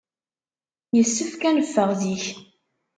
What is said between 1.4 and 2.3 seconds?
ad neffeɣ zik.